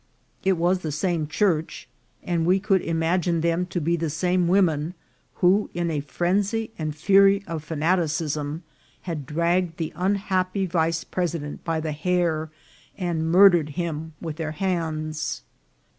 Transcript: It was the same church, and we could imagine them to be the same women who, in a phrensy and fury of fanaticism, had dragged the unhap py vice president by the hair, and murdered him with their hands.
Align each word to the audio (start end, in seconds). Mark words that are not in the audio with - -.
It 0.43 0.53
was 0.53 0.79
the 0.79 0.91
same 0.91 1.27
church, 1.27 1.87
and 2.23 2.43
we 2.43 2.59
could 2.59 2.81
imagine 2.81 3.41
them 3.41 3.67
to 3.67 3.79
be 3.79 3.95
the 3.95 4.09
same 4.09 4.47
women 4.47 4.95
who, 5.35 5.69
in 5.75 5.91
a 5.91 6.01
phrensy 6.01 6.71
and 6.79 6.95
fury 6.95 7.43
of 7.45 7.63
fanaticism, 7.63 8.63
had 9.03 9.27
dragged 9.27 9.77
the 9.77 9.93
unhap 9.95 10.53
py 10.53 10.65
vice 10.65 11.03
president 11.03 11.63
by 11.63 11.79
the 11.81 11.91
hair, 11.91 12.49
and 12.97 13.29
murdered 13.31 13.69
him 13.77 14.13
with 14.19 14.37
their 14.37 14.53
hands. 14.53 15.43